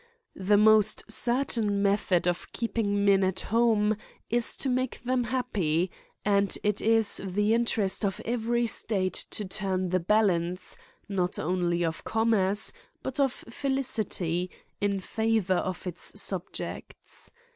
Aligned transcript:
The 0.35 0.55
m(3st 0.55 1.11
certain 1.11 1.83
method 1.83 2.27
of 2.27 2.51
keeping 2.53 3.05
men 3.05 3.23
at 3.23 3.41
home 3.41 3.95
is 4.31 4.55
to 4.55 4.67
make 4.67 5.01
them 5.03 5.25
happy; 5.25 5.91
and 6.25 6.57
it 6.63 6.81
is 6.81 7.21
the 7.23 7.53
interest 7.53 8.03
of 8.03 8.19
every 8.25 8.63
stattr 8.63 9.29
to 9.29 9.45
turn 9.45 9.89
the 9.89 9.99
balance, 9.99 10.75
not 11.07 11.37
only 11.37 11.81
pf 11.81 12.03
commerce, 12.03 12.71
but 13.03 13.13
•>[ 13.15 13.45
felii^ity, 13.45 14.49
in 14.81 14.99
favour 14.99 15.57
of 15.57 15.85
its 15.85 16.19
subjects. 16.19 17.31